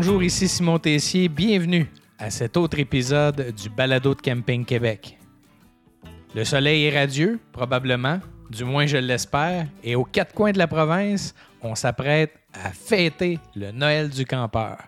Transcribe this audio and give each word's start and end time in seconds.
Bonjour, 0.00 0.22
ici 0.22 0.46
Simon 0.46 0.78
Tessier. 0.78 1.28
Bienvenue 1.28 1.90
à 2.20 2.30
cet 2.30 2.56
autre 2.56 2.78
épisode 2.78 3.52
du 3.52 3.68
Balado 3.68 4.14
de 4.14 4.20
Camping 4.20 4.64
Québec. 4.64 5.18
Le 6.36 6.44
soleil 6.44 6.84
est 6.84 6.96
radieux, 6.96 7.40
probablement, 7.50 8.20
du 8.48 8.62
moins 8.62 8.86
je 8.86 8.98
l'espère, 8.98 9.66
et 9.82 9.96
aux 9.96 10.04
quatre 10.04 10.32
coins 10.32 10.52
de 10.52 10.58
la 10.58 10.68
province, 10.68 11.34
on 11.62 11.74
s'apprête 11.74 12.32
à 12.54 12.70
fêter 12.70 13.40
le 13.56 13.72
Noël 13.72 14.08
du 14.08 14.24
campeur. 14.24 14.78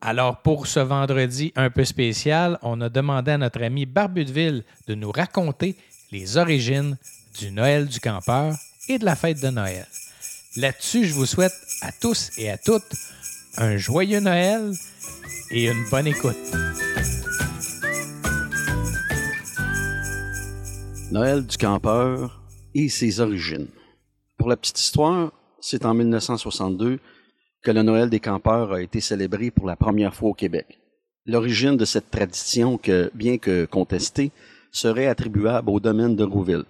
Alors 0.00 0.42
pour 0.42 0.66
ce 0.66 0.80
vendredi 0.80 1.52
un 1.54 1.70
peu 1.70 1.84
spécial, 1.84 2.58
on 2.62 2.80
a 2.80 2.88
demandé 2.88 3.30
à 3.30 3.38
notre 3.38 3.62
ami 3.62 3.86
Barbudeville 3.86 4.64
de 4.88 4.96
nous 4.96 5.12
raconter 5.12 5.76
les 6.10 6.38
origines 6.38 6.98
du 7.38 7.52
Noël 7.52 7.86
du 7.86 8.00
campeur 8.00 8.56
et 8.88 8.98
de 8.98 9.04
la 9.04 9.14
fête 9.14 9.40
de 9.40 9.50
Noël. 9.50 9.86
Là-dessus, 10.56 11.04
je 11.04 11.14
vous 11.14 11.26
souhaite 11.26 11.54
à 11.82 11.92
tous 11.92 12.32
et 12.36 12.50
à 12.50 12.58
toutes 12.58 12.96
un 13.56 13.76
joyeux 13.76 14.20
Noël 14.20 14.72
et 15.50 15.68
une 15.68 15.84
bonne 15.90 16.06
écoute. 16.06 16.36
Noël 21.12 21.46
du 21.46 21.56
campeur 21.56 22.42
et 22.74 22.88
ses 22.88 23.20
origines. 23.20 23.68
Pour 24.36 24.48
la 24.48 24.56
petite 24.56 24.80
histoire, 24.80 25.32
c'est 25.60 25.84
en 25.84 25.94
1962 25.94 26.98
que 27.62 27.70
le 27.70 27.82
Noël 27.82 28.10
des 28.10 28.20
campeurs 28.20 28.72
a 28.72 28.82
été 28.82 29.00
célébré 29.00 29.50
pour 29.50 29.66
la 29.66 29.76
première 29.76 30.14
fois 30.14 30.30
au 30.30 30.34
Québec. 30.34 30.80
L'origine 31.24 31.76
de 31.76 31.84
cette 31.84 32.10
tradition, 32.10 32.76
que, 32.76 33.10
bien 33.14 33.38
que 33.38 33.64
contestée, 33.64 34.32
serait 34.72 35.06
attribuable 35.06 35.70
au 35.70 35.80
domaine 35.80 36.16
de 36.16 36.24
Rouville, 36.24 36.64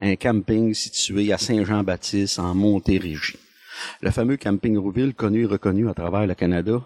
un 0.00 0.16
camping 0.16 0.74
situé 0.74 1.32
à 1.32 1.38
Saint-Jean-Baptiste 1.38 2.38
en 2.38 2.54
Montérégie. 2.54 3.38
Le 4.00 4.10
fameux 4.10 4.36
camping 4.36 4.76
Rouville, 4.76 5.14
connu 5.14 5.42
et 5.42 5.46
reconnu 5.46 5.88
à 5.88 5.94
travers 5.94 6.26
le 6.26 6.34
Canada. 6.34 6.80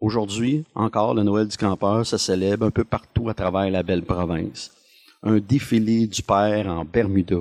Aujourd'hui, 0.00 0.64
encore, 0.74 1.14
le 1.14 1.22
Noël 1.22 1.48
du 1.48 1.56
campeur 1.56 2.04
se 2.04 2.18
célèbre 2.18 2.66
un 2.66 2.70
peu 2.70 2.84
partout 2.84 3.28
à 3.28 3.34
travers 3.34 3.70
la 3.70 3.82
belle 3.82 4.02
province. 4.02 4.70
Un 5.22 5.38
défilé 5.38 6.06
du 6.06 6.22
père 6.22 6.66
en 6.68 6.84
Bermuda, 6.84 7.40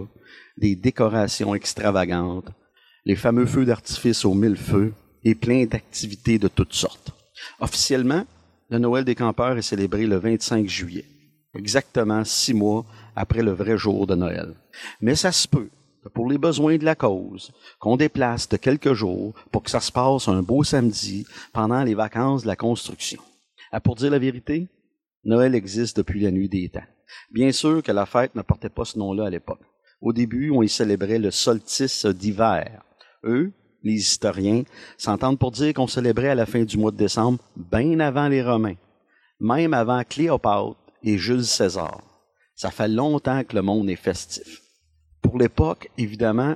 des 0.57 0.75
décorations 0.75 1.53
extravagantes, 1.53 2.49
les 3.05 3.15
fameux 3.15 3.45
feux 3.45 3.65
d'artifice 3.65 4.25
aux 4.25 4.33
mille 4.33 4.57
feux 4.57 4.93
et 5.23 5.35
plein 5.35 5.65
d'activités 5.65 6.39
de 6.39 6.47
toutes 6.47 6.73
sortes. 6.73 7.11
Officiellement, 7.59 8.25
le 8.69 8.79
Noël 8.79 9.03
des 9.03 9.15
campeurs 9.15 9.57
est 9.57 9.61
célébré 9.61 10.07
le 10.07 10.17
25 10.17 10.67
juillet, 10.67 11.05
exactement 11.53 12.23
six 12.23 12.53
mois 12.53 12.85
après 13.15 13.43
le 13.43 13.51
vrai 13.51 13.77
jour 13.77 14.07
de 14.07 14.15
Noël. 14.15 14.55
Mais 15.01 15.15
ça 15.15 15.31
se 15.31 15.47
peut 15.47 15.69
pour 16.13 16.29
les 16.29 16.37
besoins 16.37 16.77
de 16.77 16.85
la 16.85 16.95
cause, 16.95 17.51
qu'on 17.79 17.97
déplace 17.97 18.47
de 18.49 18.57
quelques 18.57 18.93
jours 18.93 19.33
pour 19.51 19.63
que 19.63 19.71
ça 19.71 19.79
se 19.79 19.91
passe 19.91 20.27
un 20.27 20.41
beau 20.41 20.63
samedi 20.63 21.25
pendant 21.53 21.83
les 21.83 21.95
vacances 21.95 22.43
de 22.43 22.47
la 22.47 22.55
construction. 22.55 23.21
À 23.71 23.79
pour 23.79 23.95
dire 23.95 24.11
la 24.11 24.19
vérité, 24.19 24.67
Noël 25.23 25.55
existe 25.55 25.97
depuis 25.97 26.21
la 26.21 26.31
nuit 26.31 26.49
des 26.49 26.69
temps. 26.69 26.83
Bien 27.31 27.51
sûr 27.51 27.81
que 27.81 27.91
la 27.91 28.05
fête 28.05 28.35
ne 28.35 28.41
portait 28.41 28.69
pas 28.69 28.85
ce 28.85 28.99
nom-là 28.99 29.25
à 29.25 29.29
l'époque. 29.29 29.61
Au 30.01 30.13
début, 30.13 30.51
on 30.51 30.61
y 30.61 30.69
célébrait 30.69 31.19
le 31.19 31.31
solstice 31.31 32.05
d'hiver. 32.05 32.83
Eux, 33.23 33.51
les 33.83 33.93
historiens, 33.93 34.63
s'entendent 34.97 35.39
pour 35.39 35.51
dire 35.51 35.73
qu'on 35.73 35.87
célébrait 35.87 36.29
à 36.29 36.35
la 36.35 36.45
fin 36.45 36.63
du 36.63 36.77
mois 36.77 36.91
de 36.91 36.97
décembre, 36.97 37.39
bien 37.55 37.99
avant 37.99 38.27
les 38.27 38.43
Romains, 38.43 38.75
même 39.39 39.73
avant 39.73 40.03
Cléopâtre 40.03 40.77
et 41.03 41.17
Jules 41.17 41.45
César. 41.45 42.01
Ça 42.55 42.71
fait 42.71 42.87
longtemps 42.87 43.43
que 43.43 43.55
le 43.55 43.61
monde 43.61 43.89
est 43.89 43.95
festif. 43.95 44.64
Pour 45.35 45.41
l'époque, 45.41 45.89
évidemment, 45.97 46.55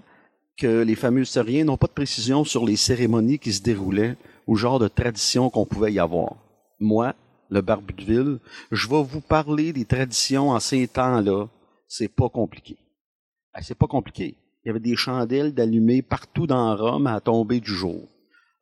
que 0.55 0.83
les 0.83 0.95
fameux 0.95 1.23
historiens 1.23 1.65
n'ont 1.65 1.75
pas 1.75 1.87
de 1.87 1.91
précision 1.91 2.45
sur 2.45 2.65
les 2.65 2.77
cérémonies 2.77 3.37
qui 3.37 3.51
se 3.51 3.61
déroulaient 3.61 4.15
ou 4.47 4.55
genre 4.55 4.79
de 4.79 4.87
traditions 4.87 5.49
qu'on 5.49 5.65
pouvait 5.65 5.91
y 5.91 5.99
avoir. 5.99 6.37
Moi, 6.79 7.13
le 7.49 7.59
barbu 7.59 7.93
de 7.93 8.05
ville, 8.05 8.39
je 8.71 8.87
vais 8.87 9.03
vous 9.03 9.19
parler 9.19 9.73
des 9.73 9.83
traditions 9.83 10.51
en 10.51 10.61
ces 10.61 10.87
temps-là. 10.87 11.49
C'est 11.89 12.07
pas 12.07 12.29
compliqué. 12.29 12.77
C'est 13.59 13.77
pas 13.77 13.87
compliqué. 13.87 14.37
Il 14.63 14.67
y 14.67 14.69
avait 14.69 14.79
des 14.79 14.95
chandelles 14.95 15.53
d'allumées 15.53 16.01
partout 16.01 16.47
dans 16.47 16.73
Rome 16.77 17.07
à 17.07 17.19
tomber 17.19 17.59
du 17.59 17.73
jour. 17.73 18.07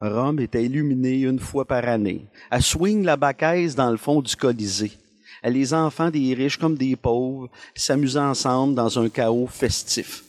Rome 0.01 0.39
était 0.39 0.65
illuminée 0.65 1.19
une 1.19 1.37
fois 1.37 1.65
par 1.65 1.87
année. 1.87 2.25
À 2.49 2.59
swing 2.59 3.03
la 3.03 3.17
bacaise 3.17 3.75
dans 3.75 3.91
le 3.91 3.97
fond 3.97 4.23
du 4.23 4.35
Colisée. 4.35 4.93
Les 5.43 5.73
enfants 5.73 6.09
des 6.09 6.33
riches 6.33 6.57
comme 6.57 6.75
des 6.75 6.95
pauvres 6.95 7.49
s'amusaient 7.75 8.19
ensemble 8.19 8.75
dans 8.75 8.99
un 8.99 9.09
chaos 9.09 9.47
festif. 9.47 10.23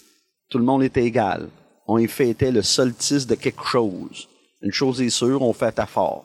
Tout 0.50 0.58
le 0.58 0.64
monde 0.64 0.82
était 0.82 1.04
égal. 1.04 1.48
On 1.86 1.98
y 1.98 2.06
fêtait 2.06 2.52
le 2.52 2.62
solstice 2.62 3.26
de 3.26 3.34
quelque 3.34 3.64
chose. 3.64 4.28
Une 4.62 4.72
chose 4.72 5.00
est 5.00 5.10
sûre, 5.10 5.42
on 5.42 5.52
fait 5.52 5.78
à 5.78 5.86
fort. 5.86 6.24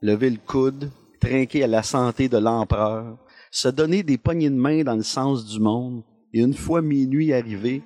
Lever 0.00 0.30
le 0.30 0.38
coude, 0.44 0.90
trinquer 1.20 1.64
à 1.64 1.68
la 1.68 1.82
santé 1.82 2.28
de 2.28 2.38
l'empereur, 2.38 3.16
se 3.50 3.68
donner 3.68 4.02
des 4.02 4.18
poignées 4.18 4.50
de 4.50 4.56
main 4.56 4.82
dans 4.82 4.96
le 4.96 5.02
sens 5.02 5.46
du 5.46 5.60
monde, 5.60 6.02
et 6.32 6.40
une 6.40 6.54
fois 6.54 6.82
minuit 6.82 7.32
arrivé, 7.32 7.82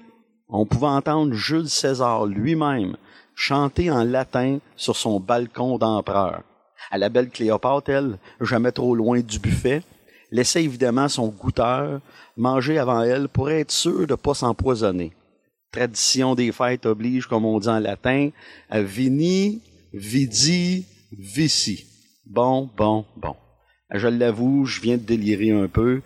on 0.48 0.64
pouvait 0.64 0.86
entendre 0.86 1.34
Jules 1.34 1.68
César 1.68 2.26
lui-même 2.26 2.96
chanter 3.34 3.90
en 3.90 4.02
latin 4.02 4.58
sur 4.76 4.96
son 4.96 5.20
balcon 5.20 5.78
d'empereur. 5.78 6.42
À 6.90 6.98
la 6.98 7.08
belle 7.08 7.30
Cléopâtre, 7.30 7.90
elle, 7.90 8.18
jamais 8.40 8.72
trop 8.72 8.94
loin 8.94 9.20
du 9.20 9.38
buffet, 9.38 9.82
laissait 10.30 10.64
évidemment 10.64 11.08
son 11.08 11.28
goûteur 11.28 12.00
manger 12.36 12.78
avant 12.78 13.02
elle 13.02 13.28
pour 13.28 13.50
être 13.50 13.70
sûr 13.70 14.06
de 14.06 14.12
ne 14.12 14.16
pas 14.16 14.34
s'empoisonner. 14.34 15.12
Tradition 15.72 16.34
des 16.34 16.52
fêtes 16.52 16.86
oblige, 16.86 17.26
comme 17.26 17.44
on 17.44 17.58
dit 17.58 17.68
en 17.68 17.78
latin, 17.78 18.30
à 18.70 18.80
vini, 18.80 19.60
vidi, 19.92 20.86
vici. 21.12 21.86
Bon, 22.24 22.70
bon, 22.76 23.04
bon. 23.16 23.36
Je 23.92 24.08
l'avoue, 24.08 24.66
je 24.66 24.80
viens 24.80 24.96
de 24.96 25.02
délirer 25.02 25.50
un 25.50 25.68
peu, 25.68 26.02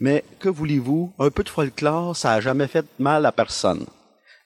mais 0.00 0.24
que 0.38 0.48
voulez-vous, 0.48 1.12
un 1.18 1.30
peu 1.30 1.42
de 1.42 1.48
folklore, 1.48 2.16
ça 2.16 2.30
n'a 2.30 2.40
jamais 2.40 2.66
fait 2.66 2.84
mal 2.98 3.24
à 3.24 3.32
personne. 3.32 3.86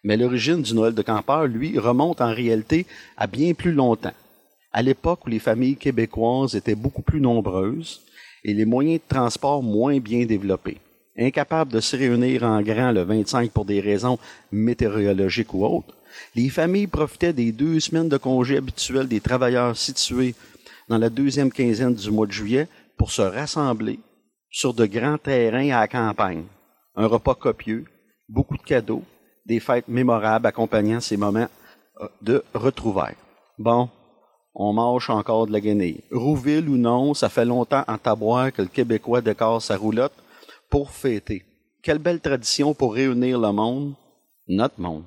Mais 0.04 0.16
l'origine 0.16 0.62
du 0.62 0.74
Noël 0.74 0.94
de 0.94 1.02
campeur, 1.02 1.46
lui, 1.46 1.78
remonte 1.78 2.20
en 2.20 2.32
réalité 2.32 2.86
à 3.16 3.26
bien 3.26 3.54
plus 3.54 3.72
longtemps. 3.72 4.12
À 4.72 4.82
l'époque 4.82 5.26
où 5.26 5.30
les 5.30 5.38
familles 5.38 5.76
québécoises 5.76 6.54
étaient 6.54 6.74
beaucoup 6.74 7.02
plus 7.02 7.20
nombreuses 7.20 8.02
et 8.46 8.54
les 8.54 8.64
moyens 8.64 9.00
de 9.00 9.14
transport 9.14 9.60
moins 9.60 9.98
bien 9.98 10.24
développés. 10.24 10.78
Incapables 11.18 11.72
de 11.72 11.80
se 11.80 11.96
réunir 11.96 12.44
en 12.44 12.62
grand 12.62 12.92
le 12.92 13.02
25 13.02 13.50
pour 13.50 13.64
des 13.64 13.80
raisons 13.80 14.18
météorologiques 14.52 15.52
ou 15.52 15.66
autres, 15.66 15.94
les 16.36 16.48
familles 16.48 16.86
profitaient 16.86 17.32
des 17.32 17.50
deux 17.50 17.80
semaines 17.80 18.08
de 18.08 18.16
congé 18.16 18.58
habituels 18.58 19.08
des 19.08 19.20
travailleurs 19.20 19.76
situés 19.76 20.34
dans 20.88 20.98
la 20.98 21.10
deuxième 21.10 21.50
quinzaine 21.50 21.94
du 21.94 22.10
mois 22.12 22.28
de 22.28 22.32
juillet 22.32 22.68
pour 22.96 23.10
se 23.10 23.22
rassembler 23.22 23.98
sur 24.48 24.72
de 24.72 24.86
grands 24.86 25.18
terrains 25.18 25.70
à 25.70 25.80
la 25.80 25.88
campagne. 25.88 26.44
Un 26.94 27.06
repas 27.08 27.34
copieux, 27.34 27.84
beaucoup 28.28 28.56
de 28.56 28.62
cadeaux, 28.62 29.02
des 29.44 29.58
fêtes 29.58 29.88
mémorables 29.88 30.46
accompagnant 30.46 31.00
ces 31.00 31.16
moments 31.16 31.48
euh, 32.00 32.08
de 32.22 32.44
retrouvailles. 32.54 33.16
Bon, 33.58 33.90
on 34.58 34.72
mange 34.72 35.10
encore 35.10 35.46
de 35.46 35.52
la 35.52 35.60
guenille. 35.60 36.02
Rouville 36.10 36.68
ou 36.68 36.78
non, 36.78 37.12
ça 37.12 37.28
fait 37.28 37.44
longtemps 37.44 37.84
en 37.86 37.98
taboire 37.98 38.50
que 38.52 38.62
le 38.62 38.68
Québécois 38.68 39.20
décore 39.20 39.60
sa 39.60 39.76
roulotte 39.76 40.14
pour 40.70 40.90
fêter. 40.90 41.44
Quelle 41.82 41.98
belle 41.98 42.20
tradition 42.20 42.72
pour 42.72 42.94
réunir 42.94 43.38
le 43.38 43.52
monde, 43.52 43.94
notre 44.48 44.80
monde. 44.80 45.04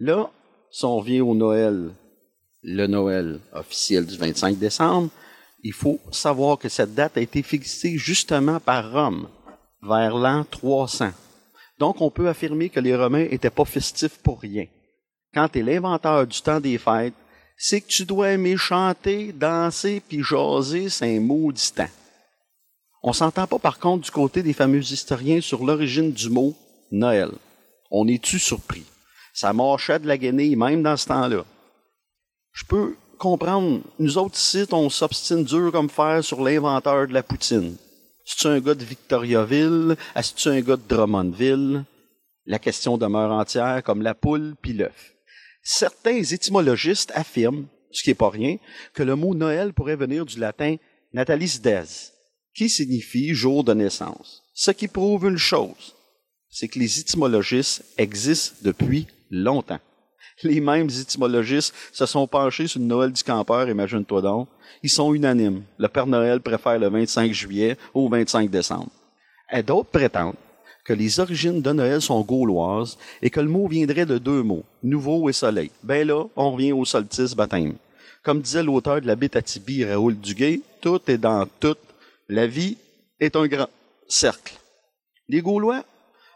Là, 0.00 0.28
si 0.72 0.84
on 0.84 0.96
revient 0.96 1.20
au 1.20 1.34
Noël, 1.34 1.92
le 2.64 2.86
Noël 2.88 3.38
officiel 3.52 4.04
du 4.04 4.16
25 4.16 4.58
décembre, 4.58 5.10
il 5.62 5.72
faut 5.72 6.00
savoir 6.10 6.58
que 6.58 6.68
cette 6.68 6.94
date 6.94 7.16
a 7.16 7.20
été 7.20 7.42
fixée 7.42 7.96
justement 7.96 8.58
par 8.58 8.90
Rome, 8.90 9.28
vers 9.80 10.16
l'an 10.16 10.44
300. 10.50 11.10
Donc, 11.78 12.00
on 12.00 12.10
peut 12.10 12.28
affirmer 12.28 12.68
que 12.68 12.80
les 12.80 12.96
Romains 12.96 13.28
n'étaient 13.28 13.48
pas 13.48 13.64
festifs 13.64 14.18
pour 14.18 14.40
rien. 14.40 14.66
Quand 15.32 15.48
tu 15.48 15.60
es 15.60 15.62
l'inventeur 15.62 16.26
du 16.26 16.42
temps 16.42 16.60
des 16.60 16.78
fêtes, 16.78 17.14
c'est 17.64 17.80
que 17.80 17.86
tu 17.86 18.04
dois 18.04 18.30
aimer 18.30 18.56
chanter, 18.56 19.32
danser, 19.32 20.02
puis 20.08 20.20
jaser, 20.20 20.88
c'est 20.88 21.16
un 21.16 21.20
maudit 21.20 21.72
temps. 21.72 21.88
On 23.04 23.12
s'entend 23.12 23.46
pas 23.46 23.60
par 23.60 23.78
contre 23.78 24.02
du 24.02 24.10
côté 24.10 24.42
des 24.42 24.52
fameux 24.52 24.82
historiens 24.82 25.40
sur 25.40 25.64
l'origine 25.64 26.10
du 26.10 26.28
mot 26.28 26.56
Noël. 26.90 27.30
On 27.88 28.08
est-tu 28.08 28.40
surpris? 28.40 28.84
Ça 29.32 29.52
marchait 29.52 30.00
de 30.00 30.08
la 30.08 30.18
guenille 30.18 30.56
même 30.56 30.82
dans 30.82 30.96
ce 30.96 31.06
temps-là. 31.06 31.44
Je 32.52 32.64
peux 32.64 32.96
comprendre, 33.16 33.80
nous 34.00 34.18
autres 34.18 34.38
ici, 34.38 34.66
on 34.72 34.90
s'obstine 34.90 35.44
dur 35.44 35.70
comme 35.70 35.88
fer 35.88 36.24
sur 36.24 36.42
l'inventeur 36.42 37.06
de 37.06 37.14
la 37.14 37.22
poutine. 37.22 37.76
C'est-tu 38.24 38.48
un 38.48 38.58
gars 38.58 38.74
de 38.74 38.84
Victoriaville? 38.84 39.96
Est-ce-tu 40.16 40.48
un 40.48 40.60
gars 40.62 40.76
de 40.76 40.88
Drummondville? 40.88 41.84
La 42.44 42.58
question 42.58 42.98
demeure 42.98 43.30
entière 43.30 43.84
comme 43.84 44.02
la 44.02 44.16
poule 44.16 44.56
puis 44.60 44.72
l'œuf. 44.72 45.12
Certains 45.62 46.22
étymologistes 46.22 47.12
affirment, 47.14 47.66
ce 47.92 48.02
qui 48.02 48.10
n'est 48.10 48.14
pas 48.14 48.30
rien, 48.30 48.56
que 48.94 49.02
le 49.02 49.14
mot 49.14 49.34
Noël 49.34 49.72
pourrait 49.72 49.96
venir 49.96 50.26
du 50.26 50.38
latin 50.38 50.76
natalis 51.12 51.60
des, 51.60 51.82
qui 52.54 52.68
signifie 52.68 53.34
jour 53.34 53.62
de 53.62 53.72
naissance. 53.72 54.42
Ce 54.54 54.72
qui 54.72 54.88
prouve 54.88 55.28
une 55.28 55.38
chose, 55.38 55.94
c'est 56.50 56.68
que 56.68 56.78
les 56.78 56.98
étymologistes 56.98 57.84
existent 57.96 58.56
depuis 58.62 59.06
longtemps. 59.30 59.80
Les 60.42 60.60
mêmes 60.60 60.88
étymologistes 60.88 61.74
se 61.92 62.06
sont 62.06 62.26
penchés 62.26 62.66
sur 62.66 62.80
le 62.80 62.86
Noël 62.86 63.12
du 63.12 63.22
campeur, 63.22 63.68
imagine-toi 63.68 64.22
donc. 64.22 64.48
Ils 64.82 64.90
sont 64.90 65.14
unanimes. 65.14 65.62
Le 65.78 65.88
Père 65.88 66.06
Noël 66.06 66.40
préfère 66.40 66.78
le 66.78 66.88
25 66.88 67.32
juillet 67.32 67.76
au 67.94 68.08
25 68.08 68.50
décembre. 68.50 68.90
Et 69.52 69.62
d'autres 69.62 69.90
prétendent 69.90 70.34
que 70.84 70.92
les 70.92 71.20
origines 71.20 71.62
de 71.62 71.72
Noël 71.72 72.02
sont 72.02 72.20
gauloises 72.22 72.98
et 73.20 73.30
que 73.30 73.40
le 73.40 73.48
mot 73.48 73.68
viendrait 73.68 74.06
de 74.06 74.18
deux 74.18 74.42
mots, 74.42 74.64
nouveau 74.82 75.28
et 75.28 75.32
soleil. 75.32 75.70
Ben 75.82 76.06
là, 76.06 76.24
on 76.36 76.52
revient 76.52 76.72
au 76.72 76.84
solstice 76.84 77.34
baptême. 77.34 77.74
Comme 78.24 78.40
disait 78.40 78.62
l'auteur 78.62 79.00
de 79.00 79.06
la 79.06 79.16
Bétatibi, 79.16 79.84
Raoul 79.84 80.16
Duguay, 80.16 80.60
tout 80.80 81.00
est 81.08 81.18
dans 81.18 81.46
tout. 81.60 81.76
La 82.28 82.46
vie 82.46 82.76
est 83.20 83.36
un 83.36 83.46
grand 83.46 83.68
cercle. 84.08 84.54
Les 85.28 85.40
Gaulois, 85.40 85.84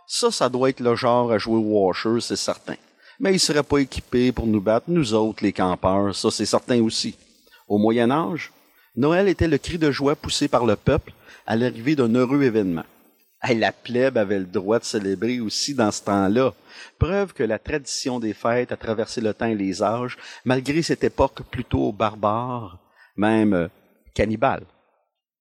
ça, 0.06 0.30
ça 0.30 0.48
doit 0.48 0.70
être 0.70 0.80
le 0.80 0.94
genre 0.94 1.32
à 1.32 1.38
jouer 1.38 1.56
au 1.56 1.86
washer, 1.86 2.20
c'est 2.20 2.36
certain. 2.36 2.76
Mais 3.18 3.32
ils 3.32 3.40
seraient 3.40 3.62
pas 3.62 3.78
équipés 3.78 4.30
pour 4.30 4.46
nous 4.46 4.60
battre, 4.60 4.86
nous 4.88 5.14
autres, 5.14 5.42
les 5.42 5.52
campeurs, 5.52 6.14
ça 6.14 6.30
c'est 6.30 6.46
certain 6.46 6.80
aussi. 6.82 7.16
Au 7.68 7.78
Moyen 7.78 8.10
Âge, 8.10 8.52
Noël 8.94 9.28
était 9.28 9.48
le 9.48 9.58
cri 9.58 9.78
de 9.78 9.90
joie 9.90 10.14
poussé 10.14 10.48
par 10.48 10.64
le 10.64 10.76
peuple 10.76 11.12
à 11.46 11.56
l'arrivée 11.56 11.96
d'un 11.96 12.14
heureux 12.14 12.42
événement. 12.42 12.84
La 13.42 13.72
plèbe 13.72 14.18
avait 14.18 14.38
le 14.38 14.46
droit 14.46 14.78
de 14.78 14.84
célébrer 14.84 15.40
aussi 15.40 15.74
dans 15.74 15.90
ce 15.90 16.02
temps-là. 16.04 16.52
Preuve 16.98 17.32
que 17.32 17.42
la 17.42 17.58
tradition 17.58 18.18
des 18.18 18.32
fêtes 18.32 18.72
a 18.72 18.76
traversé 18.76 19.20
le 19.20 19.34
temps 19.34 19.46
et 19.46 19.54
les 19.54 19.82
âges, 19.82 20.16
malgré 20.44 20.82
cette 20.82 21.04
époque 21.04 21.42
plutôt 21.50 21.92
barbare, 21.92 22.78
même 23.16 23.52
euh, 23.52 23.68
cannibale. 24.14 24.64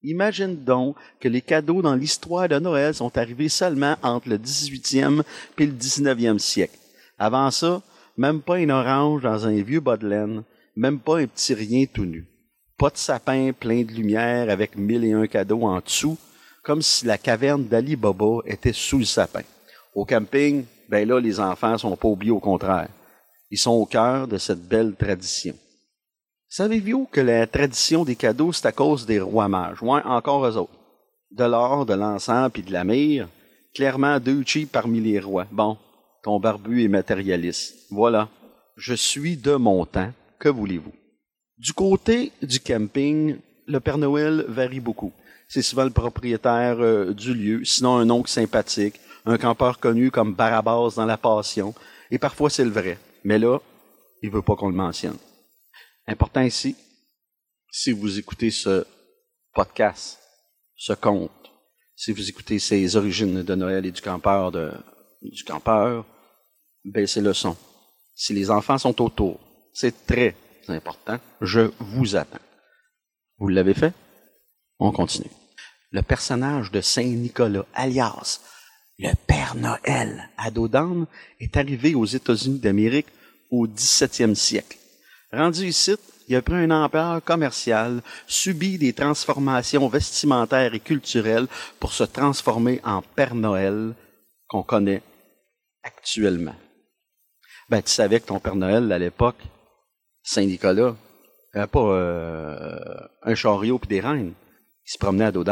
Imagine 0.03 0.63
donc 0.63 0.95
que 1.19 1.27
les 1.27 1.41
cadeaux 1.41 1.81
dans 1.81 1.95
l'histoire 1.95 2.47
de 2.47 2.59
Noël 2.59 2.93
sont 2.93 3.17
arrivés 3.17 3.49
seulement 3.49 3.95
entre 4.03 4.29
le 4.29 4.37
18e 4.37 5.23
et 5.57 5.65
le 5.65 5.73
19e 5.73 6.37
siècle. 6.37 6.77
Avant 7.17 7.49
ça, 7.49 7.81
même 8.17 8.41
pas 8.41 8.59
une 8.59 8.71
orange 8.71 9.23
dans 9.23 9.47
un 9.47 9.61
vieux 9.61 9.79
bas 9.79 9.97
même 10.75 10.99
pas 10.99 11.19
un 11.19 11.27
petit 11.27 11.53
rien 11.53 11.85
tout 11.91 12.05
nu. 12.05 12.27
Pas 12.77 12.89
de 12.89 12.97
sapin 12.97 13.51
plein 13.53 13.83
de 13.83 13.91
lumière 13.93 14.49
avec 14.49 14.77
mille 14.77 15.05
et 15.05 15.13
un 15.13 15.27
cadeaux 15.27 15.63
en 15.63 15.79
dessous, 15.79 16.17
comme 16.65 16.81
si 16.81 17.05
la 17.05 17.19
caverne 17.19 17.65
d'Ali 17.65 17.95
Baba 17.95 18.39
était 18.45 18.73
sous 18.73 18.97
le 18.97 19.05
sapin. 19.05 19.43
Au 19.93 20.03
camping, 20.03 20.65
ben 20.89 21.07
là, 21.07 21.19
les 21.19 21.39
enfants 21.39 21.77
sont 21.77 21.95
pas 21.95 22.07
oubliés, 22.07 22.31
au 22.31 22.39
contraire. 22.39 22.89
Ils 23.51 23.59
sont 23.59 23.71
au 23.71 23.85
cœur 23.85 24.27
de 24.27 24.39
cette 24.39 24.67
belle 24.67 24.95
tradition. 24.95 25.53
Savez-vous 26.49 27.07
que 27.11 27.21
la 27.21 27.45
tradition 27.45 28.03
des 28.03 28.15
cadeaux, 28.15 28.51
c'est 28.51 28.65
à 28.65 28.71
cause 28.71 29.05
des 29.05 29.19
rois 29.19 29.47
mages? 29.47 29.81
Ouais, 29.81 30.01
encore 30.03 30.45
eux 30.45 30.57
autres. 30.57 30.73
De 31.31 31.43
l'or, 31.43 31.85
de 31.85 31.93
l'encens 31.93 32.49
puis 32.51 32.63
de 32.63 32.73
la 32.73 32.83
myrrhe. 32.83 33.27
Clairement, 33.75 34.19
deux 34.19 34.43
parmi 34.71 35.01
les 35.01 35.19
rois. 35.19 35.45
Bon, 35.51 35.77
ton 36.23 36.39
barbu 36.39 36.83
est 36.83 36.87
matérialiste. 36.87 37.75
Voilà. 37.91 38.29
Je 38.75 38.93
suis 38.93 39.37
de 39.37 39.55
mon 39.55 39.85
temps. 39.85 40.11
Que 40.39 40.49
voulez-vous? 40.49 40.93
Du 41.57 41.73
côté 41.73 42.31
du 42.41 42.59
camping, 42.59 43.37
le 43.67 43.79
Père 43.79 43.97
Noël 43.97 44.45
varie 44.47 44.79
beaucoup. 44.79 45.11
C'est 45.47 45.61
souvent 45.61 45.83
le 45.83 45.91
propriétaire 45.91 46.77
euh, 46.79 47.13
du 47.13 47.33
lieu, 47.33 47.65
sinon 47.65 47.97
un 47.97 48.09
oncle 48.09 48.29
sympathique, 48.29 48.99
un 49.25 49.37
campeur 49.37 49.79
connu 49.79 50.11
comme 50.11 50.33
Barabbas 50.33 50.93
dans 50.95 51.05
La 51.05 51.17
Passion, 51.17 51.73
et 52.11 52.17
parfois 52.17 52.49
c'est 52.49 52.65
le 52.65 52.71
vrai. 52.71 52.97
Mais 53.23 53.39
là, 53.39 53.59
il 54.21 54.31
veut 54.31 54.41
pas 54.41 54.55
qu'on 54.55 54.69
le 54.69 54.75
mentionne. 54.75 55.17
Important 56.07 56.41
ici, 56.41 56.75
si 57.71 57.91
vous 57.91 58.19
écoutez 58.19 58.51
ce 58.51 58.85
podcast, 59.53 60.19
ce 60.75 60.93
conte, 60.93 61.31
si 61.95 62.11
vous 62.11 62.29
écoutez 62.29 62.59
ces 62.59 62.95
origines 62.95 63.43
de 63.43 63.55
Noël 63.55 63.85
et 63.85 63.91
du 63.91 64.01
campeur, 64.01 64.51
de, 64.51 64.71
du 65.21 65.43
campeur, 65.43 66.05
baissez 66.83 67.21
le 67.21 67.33
son. 67.33 67.55
Si 68.13 68.33
les 68.33 68.51
enfants 68.51 68.77
sont 68.77 69.01
autour, 69.01 69.39
c'est 69.73 70.05
très 70.05 70.35
important. 70.67 71.19
Je 71.41 71.71
vous 71.79 72.15
attends. 72.15 72.39
Vous 73.37 73.47
l'avez 73.47 73.73
fait? 73.73 73.93
On 74.79 74.91
continue. 74.91 75.31
Le 75.91 76.01
personnage 76.01 76.71
de 76.71 76.81
Saint 76.81 77.03
Nicolas, 77.03 77.65
alias 77.73 78.41
le 78.97 79.13
Père 79.27 79.55
Noël 79.55 80.29
à 80.37 80.51
Dodan, 80.51 81.05
est 81.39 81.57
arrivé 81.57 81.95
aux 81.95 82.05
États-Unis 82.05 82.59
d'Amérique 82.59 83.07
au 83.51 83.67
17e 83.67 84.35
siècle. 84.35 84.77
Rendu 85.31 85.65
ici, 85.65 85.95
il 86.27 86.35
a 86.35 86.41
pris 86.41 86.63
une 86.63 86.71
ampleur 86.71 87.23
commerciale, 87.23 88.01
subi 88.25 88.77
des 88.77 88.93
transformations 88.93 89.87
vestimentaires 89.87 90.73
et 90.73 90.79
culturelles 90.79 91.47
pour 91.79 91.91
se 91.91 92.03
transformer 92.03 92.79
en 92.83 93.01
Père 93.01 93.35
Noël 93.35 93.93
qu'on 94.47 94.63
connaît 94.63 95.03
actuellement. 95.83 96.55
Ben, 97.69 97.81
tu 97.81 97.91
savais 97.91 98.19
que 98.19 98.27
ton 98.27 98.39
Père 98.39 98.55
Noël, 98.55 98.91
à 98.91 98.99
l'époque, 98.99 99.41
Saint-Nicolas, 100.23 100.95
n'avait 101.53 101.67
pas 101.67 101.79
euh, 101.79 102.79
un 103.23 103.35
chariot 103.35 103.77
puis 103.77 103.89
des 103.89 103.99
reines. 103.99 104.33
Il 104.87 104.91
se 104.91 104.97
promenait 104.97 105.25
à 105.25 105.31
dos 105.31 105.43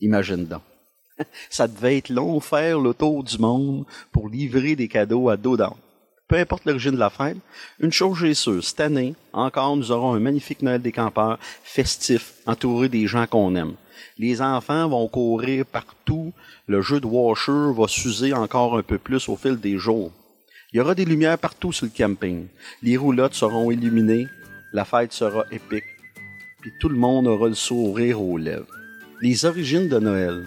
Imagine 0.00 0.46
donc. 0.46 0.62
Ça 1.50 1.68
devait 1.68 1.98
être 1.98 2.08
long 2.08 2.40
faire 2.40 2.80
le 2.80 2.94
tour 2.94 3.22
du 3.22 3.38
monde 3.38 3.84
pour 4.12 4.28
livrer 4.28 4.76
des 4.76 4.88
cadeaux 4.88 5.28
à 5.28 5.36
dos 5.36 5.56
peu 6.26 6.36
importe 6.36 6.64
l'origine 6.64 6.92
de 6.92 6.98
la 6.98 7.10
fête, 7.10 7.36
une 7.80 7.92
chose 7.92 8.24
est 8.24 8.34
sûre, 8.34 8.64
cette 8.64 8.80
année, 8.80 9.14
encore, 9.32 9.76
nous 9.76 9.92
aurons 9.92 10.14
un 10.14 10.20
magnifique 10.20 10.62
Noël 10.62 10.80
des 10.80 10.92
campeurs, 10.92 11.38
festif, 11.62 12.34
entouré 12.46 12.88
des 12.88 13.06
gens 13.06 13.26
qu'on 13.26 13.54
aime. 13.54 13.74
Les 14.16 14.40
enfants 14.40 14.88
vont 14.88 15.06
courir 15.06 15.66
partout, 15.66 16.32
le 16.66 16.80
jeu 16.80 16.98
de 16.98 17.06
washer 17.06 17.72
va 17.76 17.86
s'user 17.88 18.32
encore 18.32 18.78
un 18.78 18.82
peu 18.82 18.98
plus 18.98 19.28
au 19.28 19.36
fil 19.36 19.60
des 19.60 19.76
jours. 19.76 20.12
Il 20.72 20.78
y 20.78 20.80
aura 20.80 20.94
des 20.94 21.04
lumières 21.04 21.38
partout 21.38 21.72
sur 21.72 21.86
le 21.86 21.92
camping. 21.94 22.46
Les 22.82 22.96
roulottes 22.96 23.34
seront 23.34 23.70
illuminées, 23.70 24.26
la 24.72 24.84
fête 24.84 25.12
sera 25.12 25.44
épique, 25.52 25.84
puis 26.64 26.72
tout 26.80 26.88
le 26.88 26.96
monde 26.96 27.26
aura 27.26 27.48
le 27.48 27.54
sourire 27.54 28.22
aux 28.22 28.38
lèvres. 28.38 28.74
Les 29.20 29.44
origines 29.44 29.86
de 29.86 29.98
Noël 29.98 30.46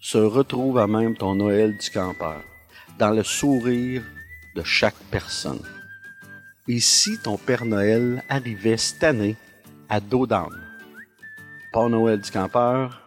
se 0.00 0.16
retrouvent 0.16 0.78
à 0.78 0.86
même 0.86 1.14
ton 1.14 1.34
Noël 1.34 1.76
du 1.76 1.90
campeur, 1.90 2.40
dans 2.98 3.10
le 3.10 3.22
sourire 3.22 4.02
de 4.56 4.62
chaque 4.62 4.96
personne. 5.10 5.60
Et 6.66 6.80
si 6.80 7.18
ton 7.22 7.36
Père 7.36 7.66
Noël 7.66 8.24
arrivait 8.30 8.78
cette 8.78 9.04
année 9.04 9.36
à 9.90 10.00
dos 10.00 10.26
d'âne? 10.26 10.48
Père 11.74 11.90
Noël 11.90 12.18
du 12.18 12.30
campeur, 12.30 13.06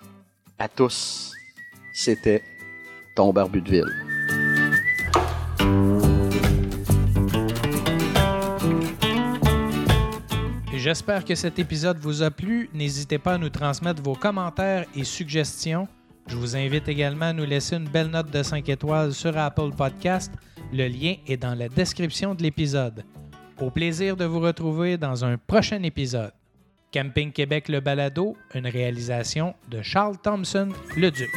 à 0.60 0.68
tous, 0.68 1.34
c'était 1.92 2.44
ton 3.16 3.34
barbu 3.34 3.62
de 3.62 3.70
ville. 3.72 4.13
J'espère 10.84 11.24
que 11.24 11.34
cet 11.34 11.60
épisode 11.60 11.98
vous 11.98 12.24
a 12.24 12.30
plu. 12.30 12.70
N'hésitez 12.74 13.18
pas 13.18 13.36
à 13.36 13.38
nous 13.38 13.48
transmettre 13.48 14.04
vos 14.04 14.16
commentaires 14.16 14.86
et 14.94 15.06
suggestions. 15.06 15.88
Je 16.28 16.36
vous 16.36 16.58
invite 16.58 16.90
également 16.90 17.28
à 17.28 17.32
nous 17.34 17.46
laisser 17.46 17.78
une 17.78 17.88
belle 17.88 18.10
note 18.10 18.30
de 18.30 18.44
5 18.44 18.68
étoiles 18.68 19.14
sur 19.14 19.38
Apple 19.38 19.72
Podcast 19.78 20.30
le 20.74 20.90
lien 20.90 21.16
est 21.26 21.38
dans 21.38 21.56
la 21.56 21.70
description 21.70 22.36
de 22.36 22.44
l'épisode. 22.44 23.06
Au 23.62 23.70
plaisir 23.70 24.18
de 24.18 24.26
vous 24.26 24.42
retrouver 24.42 24.98
dans 24.98 25.24
un 25.24 25.38
prochain 25.38 25.82
épisode. 25.84 26.34
Camping 26.94 27.32
Québec 27.32 27.70
Le 27.70 27.80
Balado, 27.80 28.36
une 28.54 28.68
réalisation 28.68 29.56
de 29.70 29.82
Charles 29.82 30.18
Thompson, 30.22 30.68
le 30.98 31.12
Duc. 31.12 31.30